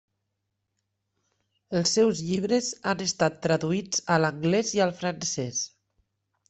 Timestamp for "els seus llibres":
1.79-2.71